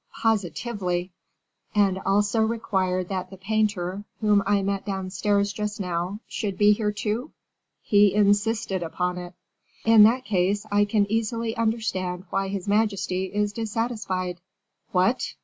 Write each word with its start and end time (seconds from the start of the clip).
"Positively." 0.23 1.11
"And 1.75 1.99
also 1.99 2.41
required 2.41 3.09
that 3.09 3.29
the 3.29 3.37
painter, 3.37 4.03
whom 4.19 4.41
I 4.47 4.63
met 4.63 4.83
downstairs 4.83 5.53
just 5.53 5.79
now, 5.79 6.21
should 6.27 6.57
be 6.57 6.71
here, 6.71 6.91
too?" 6.91 7.29
"He 7.83 8.11
insisted 8.15 8.81
upon 8.81 9.19
it." 9.19 9.35
"In 9.85 10.01
that 10.05 10.25
case, 10.25 10.65
I 10.71 10.85
can 10.85 11.05
easily 11.07 11.55
understand 11.55 12.23
why 12.31 12.47
his 12.47 12.67
majesty 12.67 13.25
is 13.25 13.53
dissatisfied." 13.53 14.41
"What! 14.91 15.35